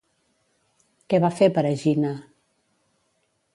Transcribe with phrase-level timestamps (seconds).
[1.13, 2.17] Què va fer per Egina?